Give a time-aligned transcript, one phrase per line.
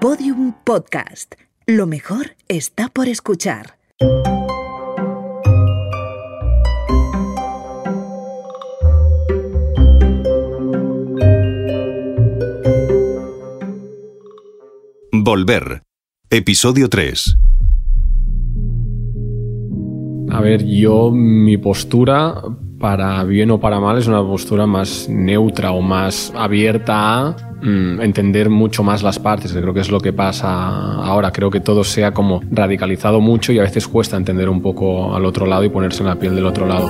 [0.00, 1.36] Podium Podcast.
[1.66, 3.78] Lo mejor está por escuchar.
[15.12, 15.82] Volver.
[16.28, 17.38] Episodio 3.
[20.30, 22.42] A ver, yo mi postura,
[22.78, 28.48] para bien o para mal, es una postura más neutra o más abierta a entender
[28.48, 29.52] mucho más las partes.
[29.52, 30.48] Creo que es lo que pasa
[31.02, 31.32] ahora.
[31.32, 35.14] Creo que todo se ha como radicalizado mucho y a veces cuesta entender un poco
[35.14, 36.88] al otro lado y ponerse en la piel del otro lado.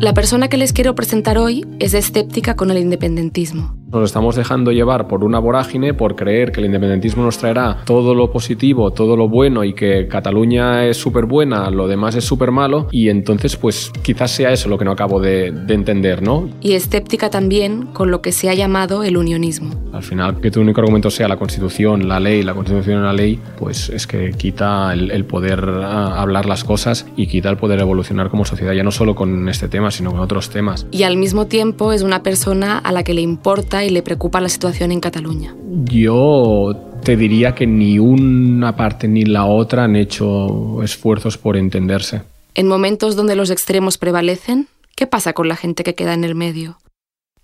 [0.00, 3.77] La persona que les quiero presentar hoy es escéptica con el independentismo.
[3.90, 8.14] Nos estamos dejando llevar por una vorágine, por creer que el independentismo nos traerá todo
[8.14, 12.50] lo positivo, todo lo bueno y que Cataluña es súper buena, lo demás es súper
[12.50, 16.50] malo y entonces pues quizás sea eso lo que no acabo de, de, entender, ¿no?
[16.60, 19.70] Y escéptica también con lo que se ha llamado el unionismo.
[19.94, 23.14] Al final que tu único argumento sea la constitución, la ley, la constitución y la
[23.14, 27.56] ley, pues es que quita el, el poder ah, hablar las cosas y quita el
[27.56, 30.86] poder evolucionar como sociedad, ya no solo con este tema, sino con otros temas.
[30.90, 34.40] Y al mismo tiempo es una persona a la que le importa y le preocupa
[34.40, 35.54] la situación en Cataluña?
[35.84, 42.22] Yo te diría que ni una parte ni la otra han hecho esfuerzos por entenderse.
[42.54, 46.34] En momentos donde los extremos prevalecen, ¿qué pasa con la gente que queda en el
[46.34, 46.78] medio?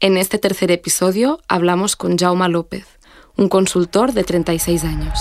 [0.01, 2.87] En este tercer episodio hablamos con Jaume López,
[3.37, 5.19] un consultor de 36 años.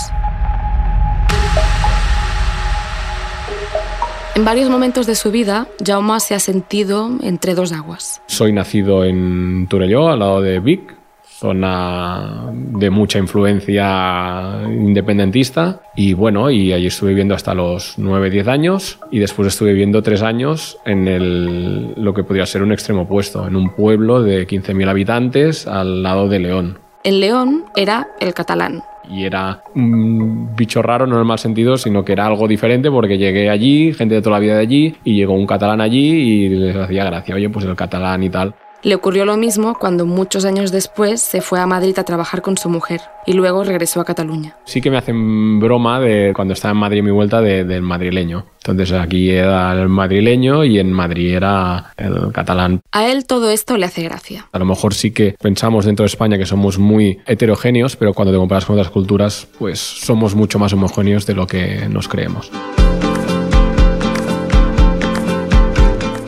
[4.36, 8.20] En varios momentos de su vida, Jaume se ha sentido entre dos aguas.
[8.26, 10.96] Soy nacido en Turelló, al lado de Vic,
[11.44, 18.98] zona de mucha influencia independentista y bueno, y allí estuve viviendo hasta los 9-10 años
[19.10, 23.46] y después estuve viviendo tres años en el, lo que podría ser un extremo opuesto,
[23.46, 26.78] en un pueblo de 15.000 habitantes al lado de León.
[27.02, 31.76] En León era el catalán, y era un bicho raro, no en el mal sentido,
[31.76, 34.96] sino que era algo diferente porque llegué allí, gente de toda la vida de allí,
[35.04, 38.54] y llegó un catalán allí y les hacía gracia, oye, pues el catalán y tal.
[38.84, 42.58] Le ocurrió lo mismo cuando muchos años después se fue a Madrid a trabajar con
[42.58, 44.56] su mujer y luego regresó a Cataluña.
[44.66, 48.44] Sí que me hacen broma de cuando estaba en Madrid mi vuelta de, del madrileño.
[48.58, 52.82] Entonces aquí era el madrileño y en Madrid era el catalán.
[52.92, 54.48] A él todo esto le hace gracia.
[54.52, 58.32] A lo mejor sí que pensamos dentro de España que somos muy heterogéneos, pero cuando
[58.32, 62.50] te comparas con otras culturas, pues somos mucho más homogéneos de lo que nos creemos.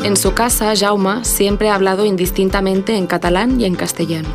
[0.06, 4.28] En su casa, Jaume siempre ha hablado indistintamente en catalán y en castellano.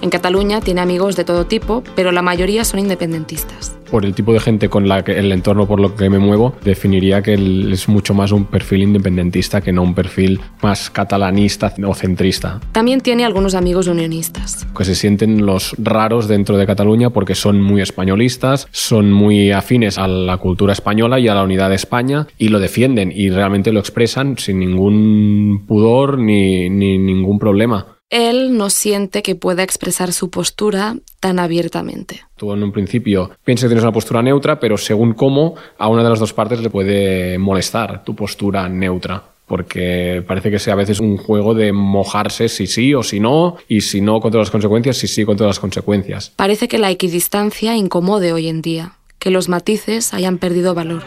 [0.00, 3.77] En Cataluña tiene amigos de todo tipo, pero la mayoría son independentistas.
[3.90, 6.54] Por el tipo de gente con la que el entorno por lo que me muevo,
[6.64, 7.34] definiría que
[7.72, 12.60] es mucho más un perfil independentista que no un perfil más catalanista o centrista.
[12.72, 14.66] También tiene algunos amigos unionistas.
[14.76, 19.98] Que se sienten los raros dentro de Cataluña porque son muy españolistas, son muy afines
[19.98, 23.72] a la cultura española y a la unidad de España y lo defienden y realmente
[23.72, 30.12] lo expresan sin ningún pudor ni, ni ningún problema él no siente que pueda expresar
[30.12, 32.22] su postura tan abiertamente.
[32.36, 36.02] Tú en un principio piensas que tienes una postura neutra, pero según cómo, a una
[36.02, 39.22] de las dos partes le puede molestar tu postura neutra.
[39.46, 43.56] Porque parece que sea a veces un juego de mojarse si sí o si no,
[43.66, 46.32] y si no con todas las consecuencias, si sí con todas las consecuencias.
[46.36, 51.02] Parece que la equidistancia incomode hoy en día, que los matices hayan perdido valor.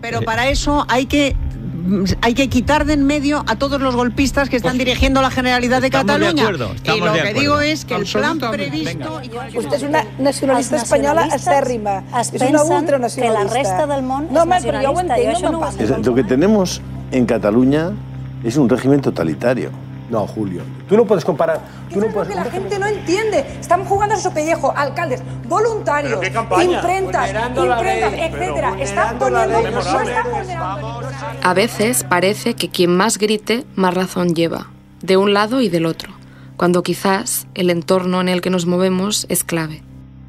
[0.00, 1.36] Pero para eso hay que
[2.20, 5.30] hay que quitar de en medio a todos los golpistas que están pues, dirigiendo la
[5.30, 6.32] Generalidad de Cataluña.
[6.32, 9.20] De acuerdo, y lo que digo es que el plan previsto...
[9.54, 12.04] Usted es una nacionalista espanyola acérrima.
[12.20, 13.20] Es una ultranacionalista.
[13.20, 14.90] que la resta del món no, és nacionalista.
[14.90, 15.98] Jo ho entenc, no, no passa.
[15.98, 16.80] Lo que tenemos
[17.10, 17.92] en Cataluña
[18.44, 19.70] es un régimen totalitario.
[20.10, 20.62] No, Julio.
[20.88, 21.60] Tú no puedes comparar.
[21.92, 22.28] Tú no puedes...
[22.28, 23.46] que la gente no entiende.
[23.60, 24.72] Están jugando a su pellejo.
[24.76, 28.76] Alcaldes, voluntarios, imprentas, imprentas, etcétera.
[28.80, 29.62] Están poniendo.
[29.70, 30.10] No están
[31.42, 34.68] a veces parece que quien más grite, más razón lleva,
[35.02, 36.12] de un lado y del otro,
[36.56, 39.82] cuando quizás el entorno en el que nos movemos es clave.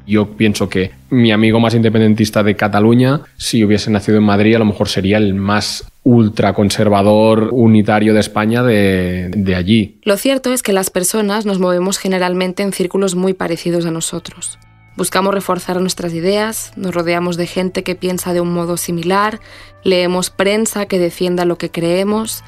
[0.06, 4.58] Yo pienso que mi amigo más independentista de Cataluña, si hubiese nacido en Madrid, a
[4.58, 9.98] lo mejor sería el más ultraconservador unitario de España de, allí.
[10.02, 14.58] Lo cierto es que las personas nos movemos generalmente en círculos muy parecidos a nosotros.
[14.96, 19.40] Buscamos reforzar nuestras ideas, nos rodeamos de gente que piensa de un modo similar,
[19.84, 22.44] leemos prensa que defienda lo que creemos.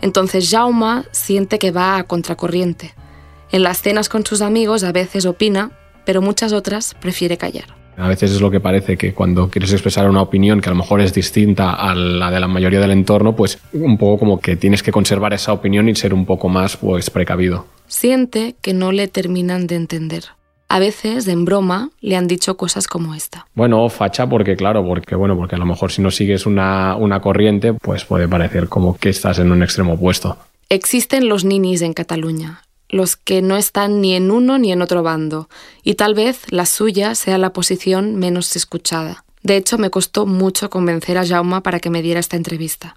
[0.00, 2.94] Entonces Jauma siente que va a contracorriente.
[3.50, 5.72] En las cenas con sus amigos a veces opina,
[6.04, 7.81] pero muchas otras prefiere callar.
[7.96, 10.78] A veces es lo que parece que cuando quieres expresar una opinión que a lo
[10.78, 14.56] mejor es distinta a la de la mayoría del entorno, pues un poco como que
[14.56, 17.66] tienes que conservar esa opinión y ser un poco más pues precavido.
[17.86, 20.24] Siente que no le terminan de entender.
[20.68, 23.46] A veces, en broma, le han dicho cosas como esta.
[23.54, 27.20] Bueno, facha porque, claro, porque, bueno, porque a lo mejor si no sigues una, una
[27.20, 30.38] corriente, pues puede parecer como que estás en un extremo opuesto.
[30.70, 32.62] Existen los ninis en Cataluña,
[32.92, 35.48] los que no están ni en uno ni en otro bando,
[35.82, 39.24] y tal vez la suya sea la posición menos escuchada.
[39.42, 42.96] De hecho, me costó mucho convencer a Jaume para que me diera esta entrevista.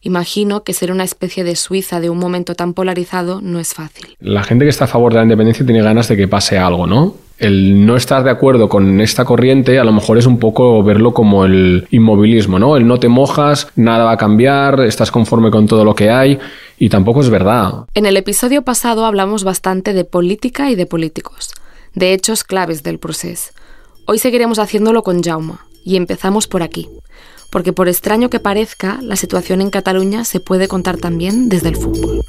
[0.00, 4.16] Imagino que ser una especie de Suiza de un momento tan polarizado no es fácil.
[4.20, 6.86] La gente que está a favor de la independencia tiene ganas de que pase algo,
[6.86, 7.14] ¿no?
[7.38, 11.14] El no estar de acuerdo con esta corriente a lo mejor es un poco verlo
[11.14, 12.76] como el inmovilismo, ¿no?
[12.76, 16.38] El no te mojas, nada va a cambiar, estás conforme con todo lo que hay
[16.78, 17.86] y tampoco es verdad.
[17.94, 21.50] En el episodio pasado hablamos bastante de política y de políticos,
[21.94, 23.50] de hechos claves del proceso.
[24.06, 25.54] Hoy seguiremos haciéndolo con Jaume
[25.84, 26.88] y empezamos por aquí
[27.50, 31.76] porque por extraño que parezca, la situación en Cataluña se puede contar también desde el
[31.76, 32.24] fútbol.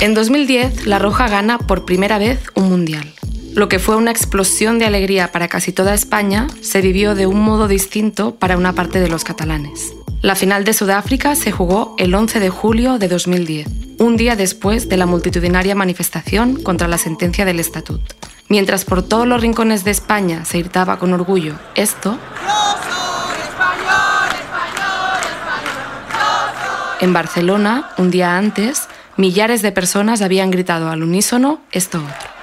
[0.00, 3.14] En 2010, La Roja gana por primera vez un mundial.
[3.54, 7.40] Lo que fue una explosión de alegría para casi toda España se vivió de un
[7.40, 9.94] modo distinto para una parte de los catalanes.
[10.22, 13.68] La final de Sudáfrica se jugó el 11 de julio de 2010,
[13.98, 18.00] un día después de la multitudinaria manifestación contra la sentencia del Estatut.
[18.48, 22.18] Mientras por todos los rincones de España se gritaba con orgullo esto,
[27.00, 32.34] en Barcelona, un día antes, millares de personas habían gritado al unísono esto otro.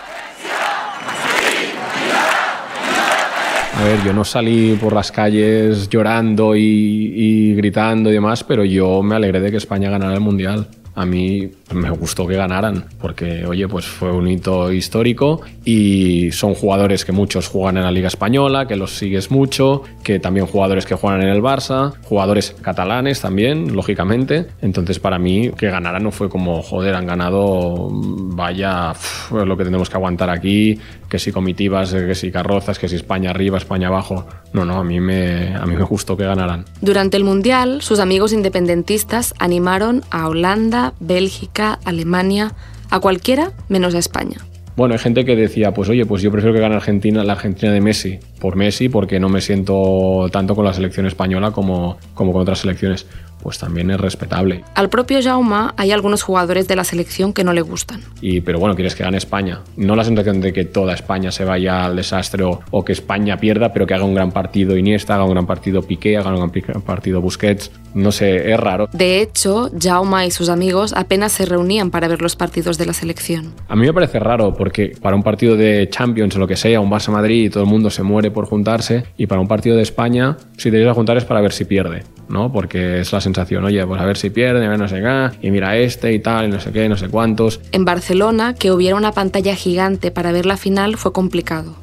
[3.78, 8.64] A ver, yo no salí por las calles llorando y, y, gritando y demás, pero
[8.64, 12.86] yo me alegré de que España ganara el Mundial a mí me gustó que ganaran,
[13.00, 17.92] porque oye, pues fue un hito histórico y son jugadores que muchos juegan en la
[17.92, 22.56] Liga Española, que los sigues mucho, que también jugadores que juegan en el Barça, jugadores
[22.62, 24.48] catalanes también, lógicamente.
[24.62, 28.94] Entonces para mí que ganaran no fue como, joder, han ganado, vaya,
[29.32, 30.80] lo que tenemos que aguantar aquí,
[31.12, 34.26] que si comitivas, que si carrozas, que si España arriba, España abajo.
[34.54, 36.66] No, no, a mí me, a mí me gustó que ganaran.
[36.80, 42.54] Durante el Mundial, sus amigos independentistas animaron a Holanda, Bélgica, Alemania,
[42.90, 44.38] a cualquiera menos a España.
[44.76, 47.72] Bueno, hay gente que decía, pues oye, pues yo prefiero que gane Argentina, la Argentina
[47.72, 52.32] de Messi, por Messi, porque no me siento tanto con la selección española como, como
[52.32, 53.06] con otras selecciones
[53.42, 54.64] pues también es respetable.
[54.76, 58.02] Al propio Jaume hay algunos jugadores de la selección que no le gustan.
[58.22, 59.62] Y, pero bueno, quieres que gane España.
[59.78, 63.74] No la sensación de que toda España se vaya al desastre o, que España pierda,
[63.74, 66.82] pero que haga un gran partido Iniesta, haga un gran partido Piqué, haga un gran
[66.82, 67.72] partido Busquets.
[67.94, 68.88] No sé, es raro.
[68.94, 72.94] De hecho, Jaume y sus amigos apenas se reunían para ver los partidos de la
[72.94, 73.54] selección.
[73.68, 76.80] A mí me parece raro porque para un partido de Champions o lo que sea,
[76.80, 80.38] un Barça-Madrid, todo el mundo se muere por juntarse y para un partido de España,
[80.58, 82.04] si te a juntar es para ver si pierde.
[82.32, 82.52] ¿No?
[82.52, 85.48] Porque es la sensación, oye, pues a ver si pierde, a ver no sé qué,
[85.48, 87.60] y mira este y tal, y no sé qué, no sé cuántos.
[87.72, 91.76] En Barcelona, que hubiera una pantalla gigante para ver la final fue complicado.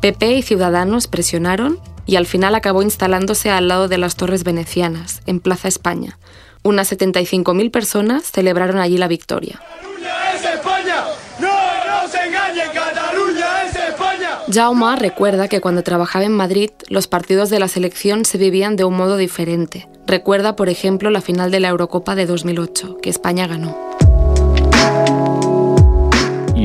[0.00, 5.22] PP y Ciudadanos presionaron y al final acabó instalándose al lado de las torres venecianas,
[5.26, 6.18] en Plaza España.
[6.62, 9.60] Unas 75.000 personas celebraron allí la victoria.
[14.50, 18.84] Jaume recuerda que cuando trabajaba en Madrid, los partidos de la selección se vivían de
[18.84, 19.88] un modo diferente.
[20.06, 23.76] Recuerda, por ejemplo, la final de la Eurocopa de 2008, que España ganó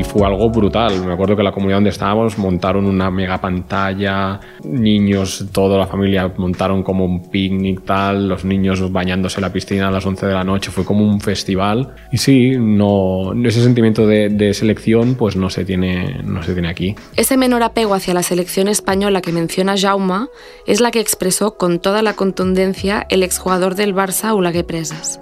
[0.04, 1.06] fue algo brutal.
[1.06, 6.32] Me acuerdo que la comunidad donde estábamos montaron una mega pantalla, niños, toda la familia
[6.38, 10.34] montaron como un picnic tal, los niños bañándose en la piscina a las 11 de
[10.34, 11.96] la noche, fue como un festival.
[12.12, 16.96] Y sí, no, ese sentimiento de, selección pues no se, tiene, no se tiene aquí.
[17.16, 20.28] Ese menor apego hacia la selección española que menciona Jaume
[20.68, 25.20] es la que expresó con toda la contundencia el exjugador del Barça Ulague Presas.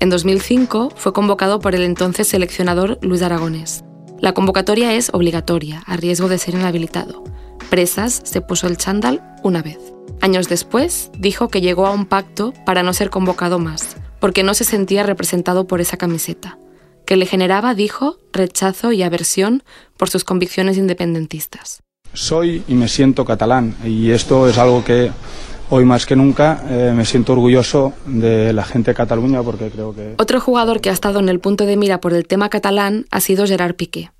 [0.00, 3.82] En 2005 fue convocado por el entonces seleccionador Luis Aragonés.
[4.20, 7.22] La convocatoria es obligatoria, a riesgo de ser inhabilitado.
[7.70, 9.78] Presas se puso el chándal una vez.
[10.20, 14.54] Años después, dijo que llegó a un pacto para no ser convocado más, porque no
[14.54, 16.58] se sentía representado por esa camiseta,
[17.06, 19.62] que le generaba, dijo, rechazo y aversión
[19.96, 21.84] por sus convicciones independentistas.
[22.12, 25.12] Soy y me siento catalán, y esto es algo que
[25.70, 29.94] hoy más que nunca eh, me siento orgulloso de la gente de Cataluña porque creo
[29.94, 30.14] que...
[30.18, 33.20] Otro jugador que ha estado en el punto de mira por el tema catalán ha
[33.20, 34.10] sido Gerard Piqué.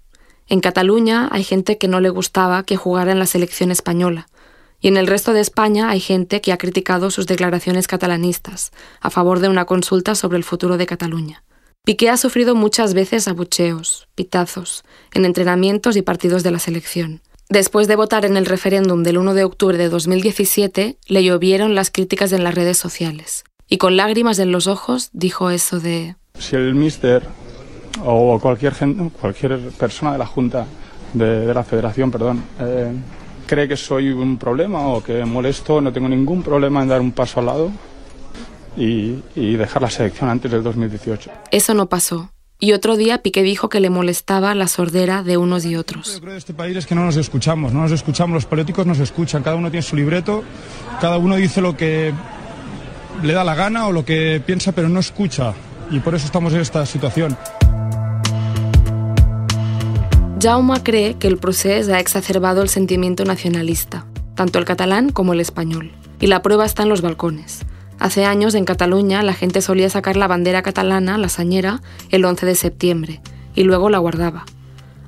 [0.48, 4.28] En Cataluña hay gente que no le gustaba que jugara en la selección española.
[4.80, 9.10] Y en el resto de España hay gente que ha criticado sus declaraciones catalanistas, a
[9.10, 11.42] favor de una consulta sobre el futuro de Cataluña.
[11.84, 17.22] Piqué ha sufrido muchas veces abucheos, pitazos, en entrenamientos y partidos de la selección.
[17.50, 21.90] Después de votar en el referéndum del 1 de octubre de 2017, le llovieron las
[21.90, 23.44] críticas en las redes sociales.
[23.66, 26.16] Y con lágrimas en los ojos dijo eso de...
[26.38, 27.22] Si el mister
[28.04, 28.74] o cualquier,
[29.18, 30.66] cualquier persona de la Junta
[31.14, 32.92] de, la Federación, perdón, eh,
[33.46, 37.12] cree que soy un problema o que molesto, no tengo ningún problema en dar un
[37.12, 37.70] paso al lado
[38.76, 41.30] y, y dejar la selección antes del 2018.
[41.50, 42.30] Eso no pasó.
[42.60, 46.14] Y otro día Piqué dijo que le molestaba la sordera de unos y otros.
[46.14, 48.84] Yo creo que este país es que no nos escuchamos, no nos escuchamos, los políticos
[48.84, 50.42] nos escuchan, cada uno tiene su libreto,
[51.00, 52.12] cada uno dice lo que
[53.22, 55.54] le da la gana o lo que piensa, pero no escucha.
[55.92, 57.38] Y por eso estamos en esta situación.
[60.42, 65.38] Jaume cree que el proceso ha exacerbado el sentimiento nacionalista, tanto el catalán como el
[65.38, 65.92] español.
[66.18, 67.60] Y la prueba está en los balcones.
[67.98, 72.46] Hace años en Cataluña la gente solía sacar la bandera catalana, la sañera, el 11
[72.46, 73.20] de septiembre,
[73.54, 74.44] y luego la guardaba.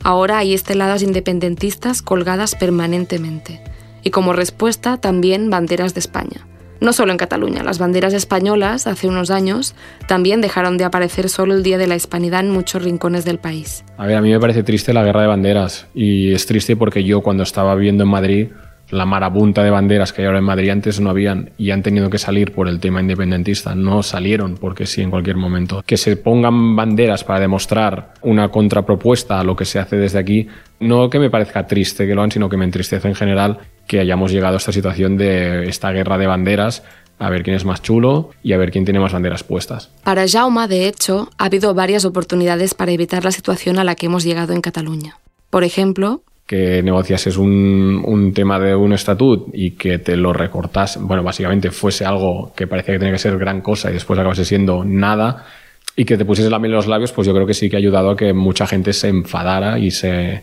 [0.02, 3.62] Ahora hay esteladas independentistas colgadas permanentemente,
[4.02, 6.47] y como respuesta también banderas de España.
[6.80, 9.75] No solo en Cataluña, las banderas españolas, hace unos años,
[10.09, 13.85] también dejaron de aparecer solo el Día de la Hispanidad en muchos rincones del país.
[13.99, 17.04] A ver, a mí me parece triste la guerra de banderas, y es triste porque
[17.04, 18.49] yo cuando estaba viviendo en Madrid
[18.90, 22.11] la marabunta de banderas que hay ahora en Madrid antes no habían y han tenido
[22.11, 23.75] que salir por el tema independentista.
[23.75, 25.82] No salieron porque sí en cualquier momento.
[25.87, 30.49] Que se pongan banderas para demostrar una contrapropuesta a lo que se hace desde aquí,
[30.80, 34.00] no que me parezca triste que lo han, sino que me entristece en general que
[34.00, 36.85] hayamos llegado a esta situación de esta guerra de banderas
[37.20, 39.90] a ver quién es más chulo y a ver quién tiene más banderas puestas.
[40.02, 44.06] Para Jaume, de hecho, ha habido varias oportunidades para evitar la situación a la que
[44.06, 45.18] hemos llegado en Cataluña.
[45.50, 50.99] Por ejemplo, que negociases un, un tema de un estatut y que te lo recortas,
[51.00, 54.45] bueno, básicamente fuese algo que parecía que tenía que ser gran cosa y después acabase
[54.45, 55.47] siendo nada
[55.95, 57.76] y que te pusieses la miel en los labios, pues yo creo que sí que
[57.76, 60.42] ha ayudado a que mucha gente se enfadara y se,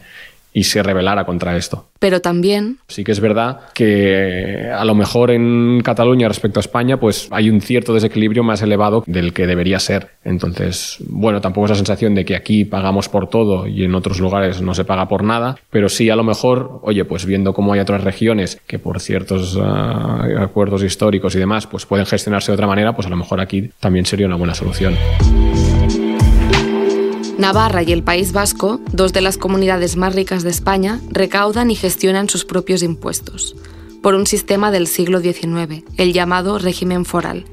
[0.57, 1.85] y se rebelara contra esto.
[1.99, 2.77] Pero también...
[2.87, 7.51] Sí que es verdad que a lo mejor en Cataluña respecto a España pues hay
[7.51, 10.09] un cierto desequilibrio más elevado del que debería ser.
[10.23, 14.19] Entonces, bueno, tampoco es la sensación de que aquí pagamos por todo y en otros
[14.19, 17.73] lugares no se paga por nada, pero sí a lo mejor, oye, pues viendo cómo
[17.73, 22.55] hay otras regiones que por ciertos ah, acuerdos históricos y demás pues pueden gestionarse de
[22.55, 24.95] otra manera, pues a lo mejor aquí también sería una buena solución.
[27.38, 31.75] Navarra y el País Vasco, dos de las comunidades más ricas de España, recaudan y
[31.75, 33.56] gestionan sus propios impuestos,
[34.01, 37.46] por un sistema del siglo XIX, el llamado régimen foral.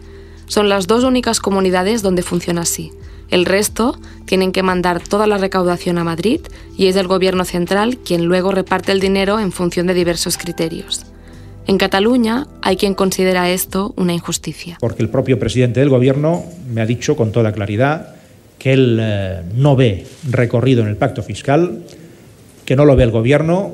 [0.46, 2.92] Son las dos únicas comunidades donde funciona así.
[3.28, 6.40] El resto tienen que mandar toda la recaudación a Madrid
[6.78, 11.04] y es el gobierno central quien luego reparte el dinero en función de diversos criterios.
[11.66, 14.78] En Cataluña hay quien considera esto una injusticia.
[14.80, 18.13] Porque el propio presidente del gobierno me ha dicho con toda claridad
[18.64, 21.82] que él eh, no ve recorrido en el pacto fiscal,
[22.64, 23.72] que no lo ve el Gobierno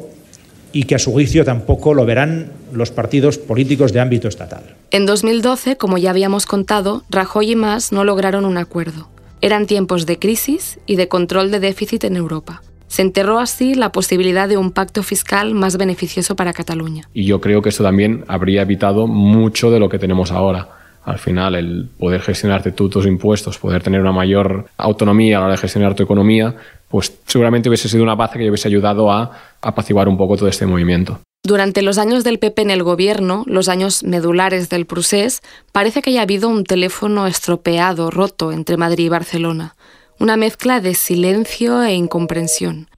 [0.73, 4.75] y que a su juicio tampoco lo verán los partidos políticos de ámbito estatal.
[4.90, 9.09] En 2012, como ya habíamos contado, Rajoy y Mas no lograron un acuerdo.
[9.40, 12.61] Eran tiempos de crisis y de control de déficit en Europa.
[12.88, 17.09] Se enterró así la posibilidad de un pacto fiscal más beneficioso para Cataluña.
[17.14, 21.19] Y yo creo que eso también habría evitado mucho de lo que tenemos ahora al
[21.19, 25.54] final el poder gestionarte tú tus impuestos, poder tener una mayor autonomía a la hora
[25.54, 26.54] de gestionar tu economía,
[26.88, 29.30] pues seguramente hubiese sido una base que hubiese ayudado a
[29.62, 31.21] apaciguar un poco todo este movimiento.
[31.42, 35.40] Durante los años del PP en el gobierno, los años medulares del procés,
[35.73, 39.75] parece que haya habido un teléfono estropeado, roto entre Madrid y Barcelona,
[40.19, 42.88] una mezcla de silencio e incomprensión.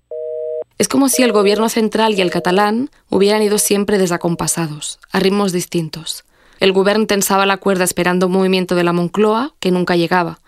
[0.79, 5.53] Es como si el gobierno central y el catalán hubieran ido siempre desacompasados, a ritmos
[5.53, 6.25] distintos.
[6.63, 10.39] El gobierno tensaba la cuerda esperando un movimiento de la Moncloa que nunca llegaba,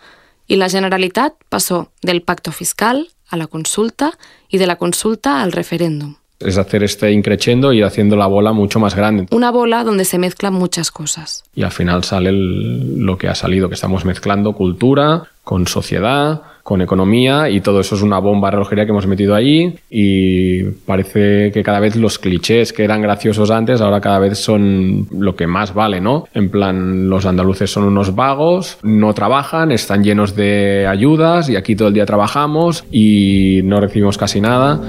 [0.47, 4.12] y la Generalitat pasó del pacto fiscal a la consulta
[4.49, 6.14] y de la consulta al referéndum.
[6.38, 9.26] Es hacer este increchendo y haciendo la bola mucho más grande.
[9.33, 11.42] Una bola donde se mezclan muchas cosas.
[11.52, 16.80] Y al final sale lo que ha salido, que estamos mezclando cultura con sociedad, con
[16.80, 21.62] economía y todo eso es una bomba relojería que hemos metido ahí y parece que
[21.62, 25.75] cada vez los clichés que eran graciosos antes ahora cada vez son lo que más
[25.75, 26.26] vale, ¿no?
[26.33, 31.76] En plan, los andaluces son unos vagos, no trabajan, están llenos de ayudas y aquí
[31.76, 34.80] todo el día trabajamos y no recibimos casi nada.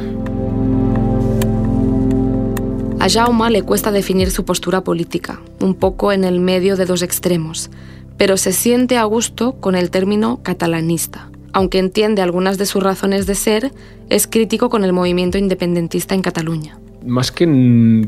[3.01, 7.01] A Jaume le cuesta definir su postura política, un poco en el medio de dos
[7.01, 7.69] extremos,
[8.15, 13.27] pero se siente a gusto con el término catalanista aunque entiende algunas de sus razones
[13.27, 13.71] de ser,
[14.09, 16.77] es crítico con el movimiento independentista en Cataluña.
[17.05, 17.47] Más que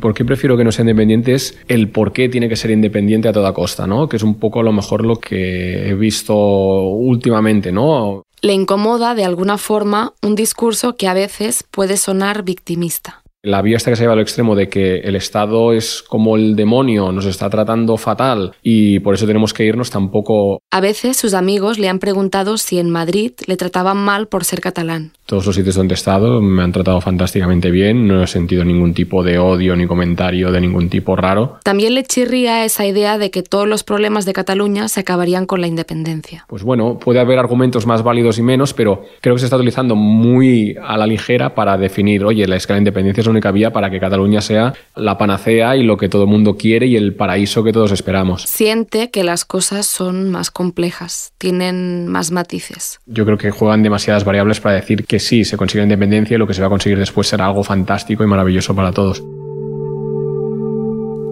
[0.01, 3.29] por qué prefiero que no sea independiente es el por qué tiene que ser independiente
[3.29, 4.09] a toda costa, ¿no?
[4.09, 8.23] Que es un poco a lo mejor lo que he visto últimamente, ¿no?
[8.41, 13.23] Le incomoda de alguna forma un discurso que a veces puede sonar victimista.
[13.43, 16.55] La vía esta que se lleva al extremo de que el Estado es como el
[16.55, 20.59] demonio, nos está tratando fatal y por eso tenemos que irnos tampoco...
[20.71, 24.59] A veces sus amigos le han preguntado si en Madrid le trataban mal por ser
[24.59, 25.11] catalán.
[25.27, 28.93] Todos los sitios donde he estado me han tratado fantásticamente bien, no he sentido ningún
[28.93, 31.59] tipo de odio ni comentario de ningún tipo raro.
[31.63, 35.61] También le chirría esa idea de que todos los problemas de Cataluña se acabarían con
[35.61, 36.45] la independencia.
[36.47, 39.95] Pues bueno, puede haber argumentos más válidos y menos, pero creo que se está utilizando
[39.95, 43.71] muy a la ligera para definir, oye, la escala de independencia es la única vía
[43.71, 47.15] para que Cataluña sea la panacea y lo que todo el mundo quiere y el
[47.15, 48.43] paraíso que todos esperamos.
[48.43, 52.99] Siente que las cosas son más complejas, tienen más matices.
[53.05, 56.37] Yo creo que juegan demasiadas variables para decir que sí, se consigue la independencia y
[56.37, 59.23] lo que se va a conseguir después será algo fantástico y maravilloso para todos.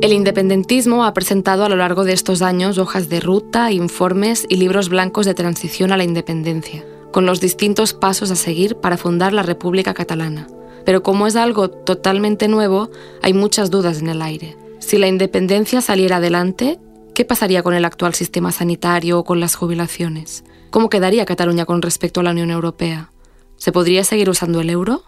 [0.02, 4.58] El independentismo ha presentado a lo largo de estos años hojas de ruta, informes y
[4.58, 6.84] libros blancos de transición a la independencia
[7.16, 10.48] con los distintos pasos a seguir para fundar la República Catalana.
[10.86, 12.90] Pero como es algo totalmente nuevo,
[13.22, 14.56] hay muchas dudas en el aire.
[14.80, 16.80] Si la independencia saliera adelante,
[17.14, 20.44] ¿qué pasaría con el actual sistema sanitario o con las jubilaciones?
[20.70, 23.10] ¿Cómo quedaría Cataluña con respecto a la Unión Europea?
[23.58, 25.04] ¿Se podría seguir usando el euro?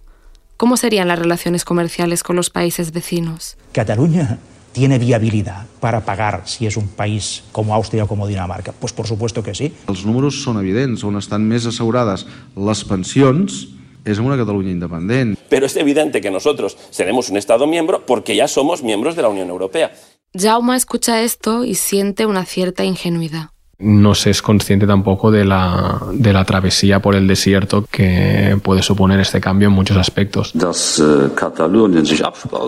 [0.58, 3.58] ¿Cómo serían las relaciones comerciales con los países vecinos?
[3.72, 4.40] Cataluña
[4.72, 8.72] tiene viabilidad para pagar si es un país como Austria o como Dinamarca?
[8.72, 9.74] Pues por supuesto que sí.
[9.90, 13.68] Els números són evidents, on estan més assegurades les pensions
[14.12, 15.42] es una Cataluña independiente.
[15.50, 19.30] Pero es evidente que nosotros seremos un Estado miembro porque ya somos miembros de la
[19.30, 19.92] Unión Europea.
[20.34, 23.50] Jaume escucha esto y siente una cierta ingenuidad
[23.80, 28.82] no se es consciente tampoco de la, de la travesía por el desierto que puede
[28.82, 30.54] suponer este cambio en muchos aspectos.
[30.56, 31.30] Eh,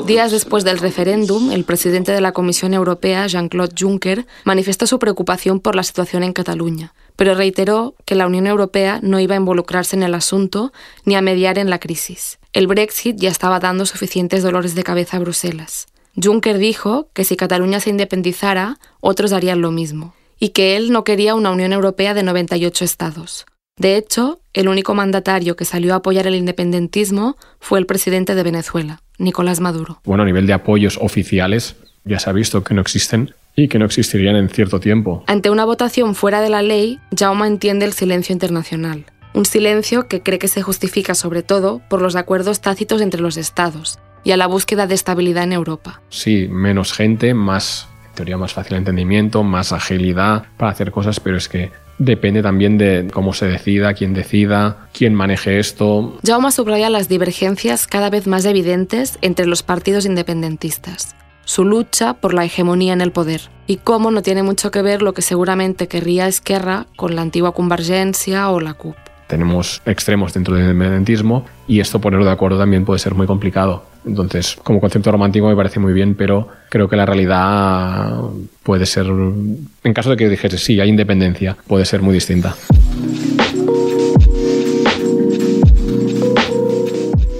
[0.05, 5.59] Días después del referéndum, el presidente de la Comisión Europea, Jean-Claude Juncker, manifestó su preocupación
[5.59, 9.95] por la situación en Cataluña, pero reiteró que la Unión Europea no iba a involucrarse
[9.95, 10.71] en el asunto
[11.05, 12.37] ni a mediar en la crisis.
[12.53, 15.87] El Brexit ya estaba dando suficientes dolores de cabeza a Bruselas.
[16.21, 21.03] Juncker dijo que si Cataluña se independizara, otros harían lo mismo y que él no
[21.03, 23.45] quería una Unión Europea de 98 estados.
[23.77, 28.43] De hecho, el único mandatario que salió a apoyar el independentismo fue el presidente de
[28.43, 30.01] Venezuela, Nicolás Maduro.
[30.03, 33.79] Bueno, a nivel de apoyos oficiales, ya se ha visto que no existen y que
[33.79, 35.23] no existirían en cierto tiempo.
[35.27, 39.05] Ante una votación fuera de la ley, Jaume entiende el silencio internacional.
[39.33, 43.37] Un silencio que cree que se justifica sobre todo por los acuerdos tácitos entre los
[43.37, 46.01] estados y a la búsqueda de estabilidad en Europa.
[46.09, 47.88] Sí, menos gente, más
[48.19, 53.07] teoría más fácil entendimiento, más agilidad para hacer cosas, pero es que depende también de
[53.13, 56.17] cómo se decida, quién decida, quién maneje esto.
[56.25, 62.33] Jaume subraya las divergencias cada vez más evidentes entre los partidos independentistas, su lucha por
[62.33, 65.87] la hegemonía en el poder y cómo no tiene mucho que ver lo que seguramente
[65.87, 68.97] querría Esquerra con la antigua Convergencia o la CUP.
[69.29, 73.85] Tenemos extremos dentro del independentismo y esto ponerlo de acuerdo también puede ser muy complicado.
[74.03, 78.21] Entonces, como concepto romántico me parece muy bien, pero creo que la realidad
[78.63, 82.55] puede ser, en caso de que dijese sí, hay independencia, puede ser muy distinta.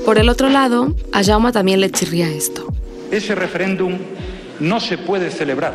[0.05, 2.71] Por el otro lado, a Jaume también le chirría esto.
[3.09, 3.97] Ese referéndum
[4.59, 5.73] no se puede celebrar,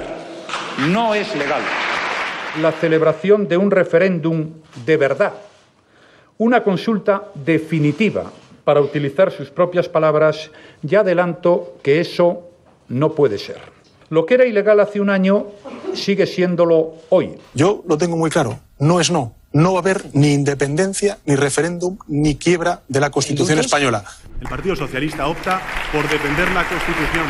[0.93, 1.63] no es legal.
[2.63, 4.51] La celebración de un referéndum
[4.87, 5.33] de verdad,
[6.39, 8.33] una consulta definitiva
[8.65, 10.51] para utilizar sus propias palabras,
[10.83, 12.49] ya adelanto que eso
[12.89, 13.59] no puede ser.
[14.11, 15.47] Lo que era ilegal hace un año
[15.95, 17.33] sigue siéndolo hoy.
[17.55, 19.35] Yo lo tengo muy claro, no es no.
[19.53, 24.03] No va a haber ni independencia, ni referéndum, ni quiebra de la Constitución española.
[24.41, 27.27] El Partido Socialista opta por defender la Constitución.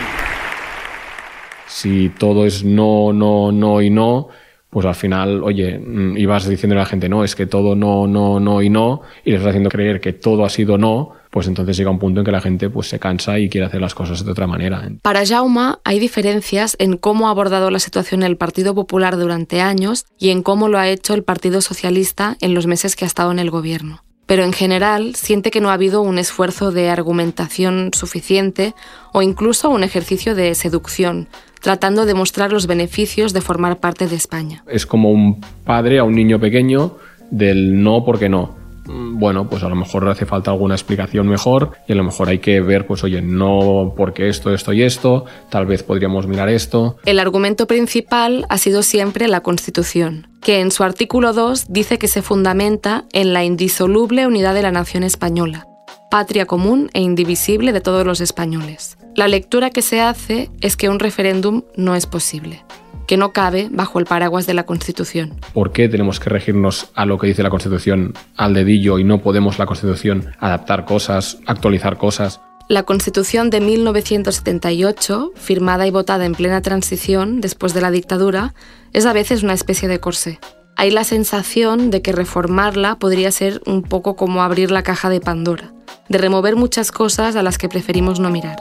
[1.69, 4.29] Si todo es no, no, no y no,
[4.75, 8.09] pues al final, oye, mm, ibas diciendo a la gente, no, es que todo no,
[8.09, 11.47] no, no y no, y les estás haciendo creer que todo ha sido no, pues
[11.47, 13.95] entonces llega un punto en que la gente pues, se cansa y quiere hacer las
[13.95, 14.91] cosas de otra manera.
[15.01, 20.07] Para Jaume hay diferencias en cómo ha abordado la situación el Partido Popular durante años
[20.19, 23.31] y en cómo lo ha hecho el Partido Socialista en los meses que ha estado
[23.31, 24.03] en el gobierno.
[24.27, 28.75] Pero en general siente que no ha habido un esfuerzo de argumentación suficiente
[29.13, 31.29] o incluso un ejercicio de seducción,
[31.65, 34.63] tratando de mostrar los beneficios de formar parte de España.
[34.69, 36.99] Es como un padre a un niño pequeño
[37.33, 41.73] del no porque no Mm, bueno, pues a lo mejor hace falta alguna explicación mejor
[41.89, 45.25] y a lo mejor hay que ver, pues oye, no porque esto, esto y esto,
[45.51, 46.99] tal vez podríamos mirar esto.
[47.05, 52.09] El argumento principal ha sido siempre la Constitución, que en su artículo 2 dice que
[52.09, 55.67] se fundamenta en la indisoluble unidad de la nación española,
[56.11, 58.99] patria común e indivisible de todos los españoles.
[59.17, 62.65] La lectura que se hace es que un referéndum no es posible
[63.07, 65.35] que no cabe bajo el paraguas de la Constitución.
[65.53, 69.21] ¿Por qué tenemos que regirnos a lo que dice la Constitución al dedillo y no
[69.21, 72.41] podemos la Constitución adaptar cosas, actualizar cosas?
[72.67, 78.55] La Constitución de 1978, firmada y votada en plena transición después de la dictadura,
[78.95, 80.41] es a veces una especie de corsé.
[80.77, 85.21] Hay la sensación de que reformarla podría ser un poco como abrir la caja de
[85.21, 85.75] Pandora,
[86.09, 88.57] de remover muchas cosas a las que preferimos no mirar.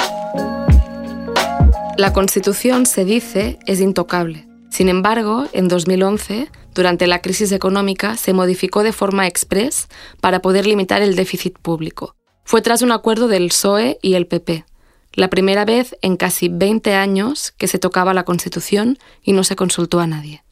[1.98, 4.48] La Constitución, se dice, es intocable.
[4.70, 9.88] Sin embargo, en 2011, durante la crisis económica, se modificó de forma express
[10.20, 14.66] para poder limitar el déficit público fue tras un acuerdo del PSOE y el PP,
[15.14, 19.56] la primera vez en casi 20 años que se tocaba la Constitución y no se
[19.56, 20.44] consultó a nadie.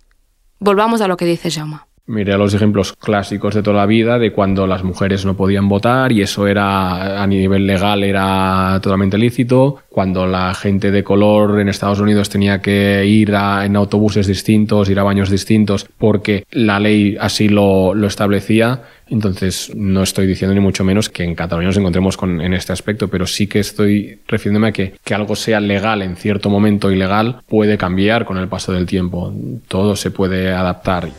[0.60, 1.80] Volvamos a lo que dice Jaume.
[2.12, 6.12] Miré los ejemplos clásicos de toda la vida de cuando las mujeres no podían votar
[6.12, 11.70] y eso era a nivel legal era totalmente lícito, cuando la gente de color en
[11.70, 17.16] Estados Unidos tenía que ir en autobuses distintos, ir a baños distintos porque la ley
[17.20, 21.78] así lo, lo establecía entonces, no estoy diciendo ni mucho menos que en Cataluña nos
[21.78, 25.60] encontremos con, en este aspecto, pero sí que estoy refiriéndome a que, que algo sea
[25.60, 29.34] legal en cierto momento ilegal puede cambiar con el paso del tiempo.
[29.68, 31.10] Todo se puede adaptar.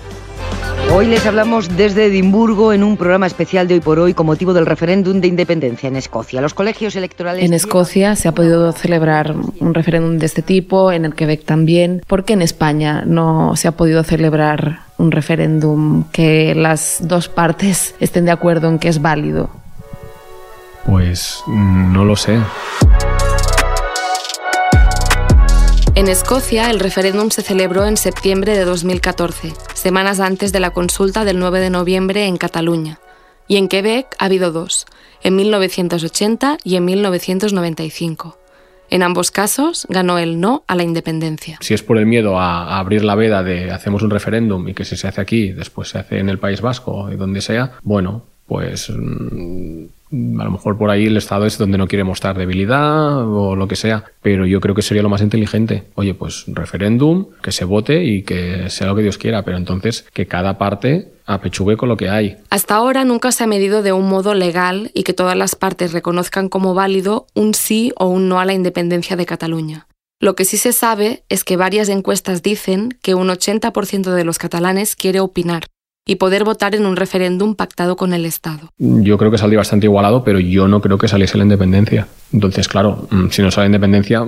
[0.95, 4.53] Hoy les hablamos desde Edimburgo en un programa especial de hoy por hoy con motivo
[4.53, 6.43] del referéndum de independencia en Escocia.
[6.43, 7.43] Los colegios electorales.
[7.43, 12.03] En Escocia se ha podido celebrar un referéndum de este tipo, en el Quebec también.
[12.07, 17.95] ¿Por qué en España no se ha podido celebrar un referéndum que las dos partes
[17.99, 19.49] estén de acuerdo en que es válido?
[20.85, 22.39] Pues no lo sé.
[25.95, 31.27] En Escocia, el referéndum se celebró en septiembre de 2014, semanas antes de la consulta
[31.27, 32.99] del 9 de noviembre en Cataluña.
[33.47, 34.87] Y en Quebec ha habido dos,
[35.23, 38.39] en 1980 y en 1995.
[38.89, 41.59] En ambos casos ganó el no a la independencia.
[41.61, 44.87] Si es por el miedo a, abrir la veda de hacemos un referéndum y que
[44.87, 48.25] si se hace aquí, después se hace en el País Vasco y donde sea, bueno,
[48.47, 53.27] pues mm, a lo mejor por ahí el Estado es donde no quiere mostrar debilidad
[53.27, 55.85] o lo que sea, pero yo creo que sería lo más inteligente.
[55.95, 60.07] Oye, pues referéndum, que se vote y que sea lo que Dios quiera, pero entonces
[60.13, 62.37] que cada parte apechugue con lo que hay.
[62.51, 65.93] Hasta ahora nunca se ha medido de un modo legal y que todas las partes
[65.93, 69.87] reconozcan como válido un sí o un no a la independencia de Cataluña.
[70.21, 74.39] Lo que sí se sabe es que varias encuestas dicen que un 80% de los
[74.39, 75.65] catalanes quiere opinar,
[76.05, 78.71] y poder votar en un referéndum pactado con el Estado.
[78.79, 82.09] Yo creo que saldría bastante igualado, pero yo no creo que saliese la independencia.
[82.33, 84.25] Entonces, claro, mm, si no sale la independencia,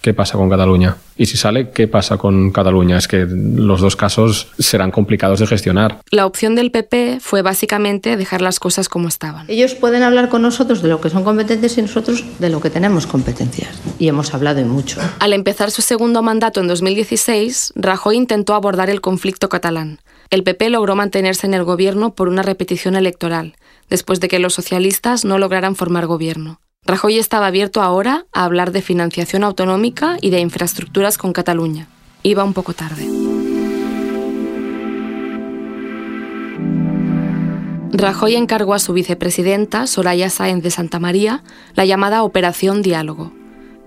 [0.00, 0.96] ¿qué pasa con Cataluña?
[1.16, 2.96] Y si sale, ¿qué pasa con Cataluña?
[2.96, 6.00] Es que los dos casos serán complicados de gestionar.
[6.10, 9.44] La opción del PP fue básicamente dejar las cosas como estaban.
[9.48, 12.70] Ellos pueden hablar con nosotros de lo que son competentes y nosotros de lo que
[12.70, 13.80] tenemos competencias.
[13.98, 15.00] Y hemos hablado y mucho.
[15.18, 19.98] Al empezar su segundo mandato en 2016, Rajoy intentó abordar el conflicto catalán
[20.32, 23.54] el PP logró mantenerse en el gobierno por una repetición electoral,
[23.90, 26.58] después de que los socialistas no lograran formar gobierno.
[26.86, 31.86] Rajoy estaba abierto ahora a hablar de financiación autonómica y de infraestructuras con Cataluña.
[32.22, 33.06] Iba un poco tarde.
[37.92, 43.34] Rajoy encargó a su vicepresidenta, Soraya Sáenz de Santa María, la llamada Operación Diálogo,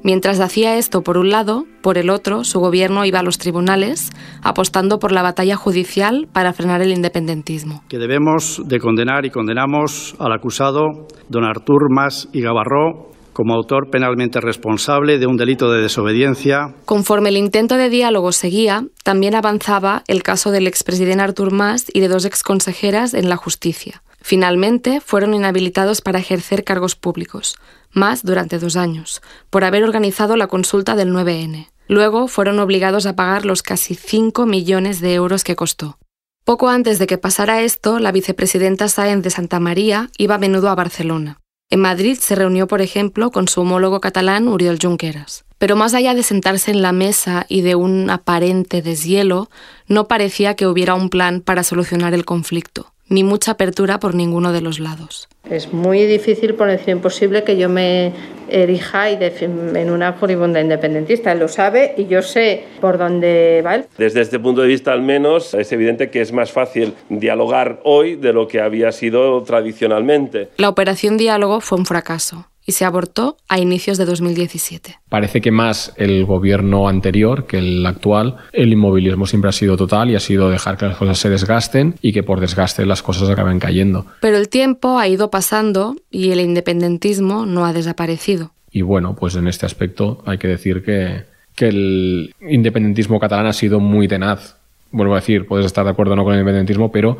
[0.05, 4.11] Mientras hacía esto por un lado, por el otro, su gobierno iba a los tribunales
[4.43, 7.81] apostando por la batalla judicial para frenar el independentismo.
[7.89, 13.89] Que debemos de condenar y condenamos al acusado don Artur Mas y Gavarró como autor
[13.89, 16.75] penalmente responsable de un delito de desobediencia.
[16.85, 21.99] Conforme el intento de diálogo seguía, también avanzaba el caso del expresidente Artur Mas y
[21.99, 24.03] de dos exconsejeras en la justicia.
[24.27, 27.57] Finalmente, fueron inhabilitados para ejercer cargos públicos,
[27.91, 31.67] más durante dos años, por haber organizado la consulta del 9N.
[31.87, 35.99] Luego fueron obligados a pagar los casi 5 millones de euros que costó.
[36.43, 40.69] Poco antes de que pasara esto, la vicepresidenta Sáenz de Santa María iba a menudo
[40.69, 41.39] a Barcelona.
[41.69, 45.45] En Madrid se reunió, por ejemplo, con su homólogo catalán Uriel Junqueras.
[45.59, 49.51] Pero más allá de sentarse en la mesa y de un aparente deshielo,
[49.87, 54.51] no parecía que hubiera un plan para solucionar el conflicto ni mucha apertura por ninguno
[54.51, 55.27] de los lados.
[55.49, 58.13] Es muy difícil, por decir imposible, que yo me
[58.49, 61.31] erija y en una furibunda independentista.
[61.31, 63.85] Él lo sabe y yo sé por dónde va él.
[63.97, 68.15] Desde este punto de vista, al menos, es evidente que es más fácil dialogar hoy
[68.15, 70.49] de lo que había sido tradicionalmente.
[70.57, 74.99] La operación diálogo fue un fracaso y se abortó a inicios de 2017.
[75.09, 80.09] Parece que más el gobierno anterior que el actual, el inmovilismo siempre ha sido total
[80.09, 83.29] y ha sido dejar que las cosas se desgasten y que por desgaste las cosas
[83.29, 84.05] acaben cayendo.
[84.21, 88.51] Pero el tiempo ha ido pasando y el independentismo no ha desaparecido.
[88.71, 91.23] Y bueno, pues en este aspecto hay que decir que,
[91.55, 94.57] que el independentismo catalán ha sido muy tenaz.
[94.91, 97.17] Vuelvo a decir, puedes estar de acuerdo o no con el independentismo, pero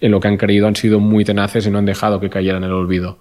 [0.00, 2.58] en lo que han creído han sido muy tenaces y no han dejado que cayera
[2.58, 3.18] en el olvido.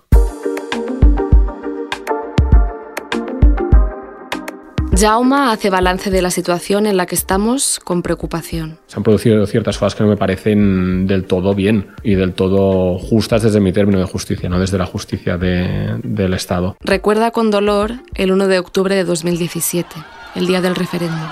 [5.00, 8.80] Jauma hace balance de la situación en la que estamos con preocupación.
[8.88, 12.98] Se han producido ciertas cosas que no me parecen del todo bien y del todo
[12.98, 16.78] justas desde mi término de justicia, no desde la justicia de, del Estado.
[16.80, 19.96] Recuerda con dolor el 1 de octubre de 2017,
[20.34, 21.30] el día del referéndum.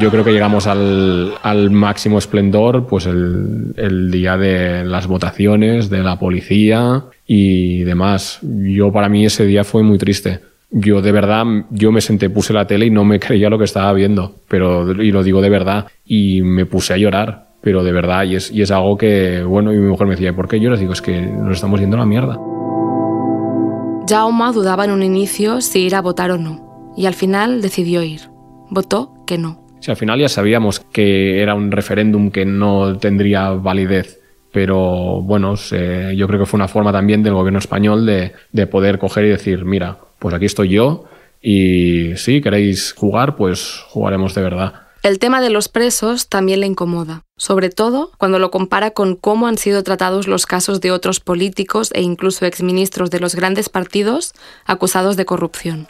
[0.00, 5.90] Yo creo que llegamos al, al máximo esplendor pues el, el, día de las votaciones,
[5.90, 8.38] de la policía y demás.
[8.42, 10.40] Yo para mí ese día fue muy triste.
[10.70, 13.64] Yo de verdad, yo me senté, puse la tele y no me creía lo que
[13.64, 17.92] estaba viendo, pero y lo digo de verdad y me puse a llorar, pero de
[17.92, 20.60] verdad y es, y es algo que, bueno, y mi mujer me decía, ¿por qué
[20.60, 20.80] lloras?
[20.80, 22.38] Digo, es que nos estamos yendo a la mierda.
[24.08, 28.02] Jaume dudaba en un inicio si ir a votar o no, y al final decidió
[28.02, 28.22] ir.
[28.70, 29.69] Votó que no.
[29.80, 34.20] Si al final ya sabíamos que era un referéndum que no tendría validez,
[34.52, 38.66] pero bueno, se, yo creo que fue una forma también del gobierno español de, de
[38.66, 41.04] poder coger y decir, mira, pues aquí estoy yo
[41.40, 44.74] y si queréis jugar, pues jugaremos de verdad.
[45.02, 49.46] El tema de los presos también le incomoda, sobre todo cuando lo compara con cómo
[49.46, 54.34] han sido tratados los casos de otros políticos e incluso exministros de los grandes partidos
[54.66, 55.88] acusados de corrupción.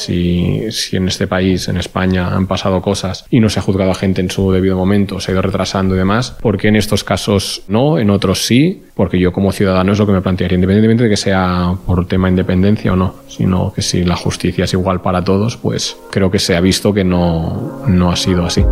[0.00, 3.94] Si, en este país, en España, han pasado cosas y no se ha juzgado a
[3.94, 7.04] gente en su debido momento, se ha ido retrasando y demás, ¿por qué en estos
[7.04, 8.82] casos no, en otros sí?
[8.94, 12.28] Porque yo como ciudadano es lo que me plantearía, independientemente de que sea por tema
[12.28, 16.30] de independencia o no, sino que si la justicia es igual para todos, pues creo
[16.30, 18.64] que se ha visto que no, no ha sido así.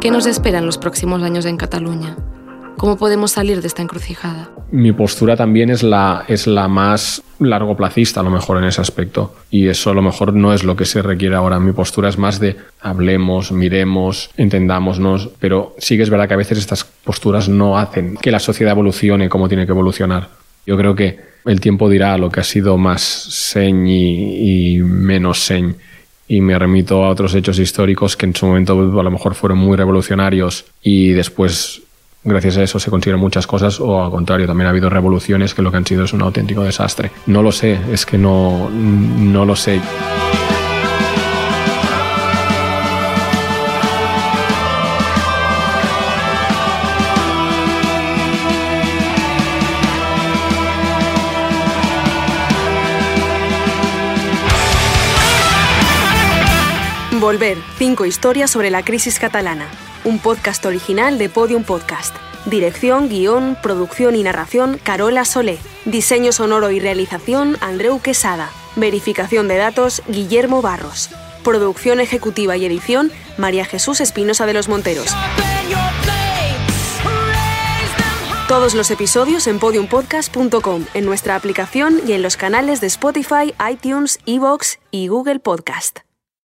[0.00, 2.16] ¿Qué nos espera en los próximos años en Cataluña?
[2.80, 4.48] ¿Cómo podemos salir de esta encrucijada?
[4.70, 9.34] Mi postura también es la, es la más largoplacista, a lo mejor, en ese aspecto.
[9.50, 11.60] Y eso a lo mejor no es lo que se requiere ahora.
[11.60, 15.28] Mi postura es más de hablemos, miremos, entendámonos.
[15.38, 18.72] Pero sí que es verdad que a veces estas posturas no hacen que la sociedad
[18.72, 20.30] evolucione como tiene que evolucionar.
[20.64, 25.40] Yo creo que el tiempo dirá lo que ha sido más señ y, y menos
[25.40, 25.74] señ
[26.28, 29.58] y me remito a otros hechos históricos que en su momento a lo mejor fueron
[29.58, 31.82] muy revolucionarios y después
[32.24, 35.62] gracias a eso se consiguen muchas cosas o al contrario, también ha habido revoluciones que
[35.62, 37.10] lo que han sido es un auténtico desastre.
[37.26, 39.80] No lo sé, es que no, no lo sé.
[57.20, 59.68] Volver, cinco historias sobre la crisis catalana
[60.04, 62.16] un podcast original de Podium Podcast.
[62.46, 65.58] Dirección, guion, producción y narración Carola Solé.
[65.84, 68.50] Diseño sonoro y realización Andreu Quesada.
[68.76, 71.10] Verificación de datos Guillermo Barros.
[71.44, 75.14] Producción ejecutiva y edición María Jesús Espinosa de los Monteros.
[78.48, 84.18] Todos los episodios en podiumpodcast.com, en nuestra aplicación y en los canales de Spotify, iTunes,
[84.26, 86.00] Evox y Google Podcast.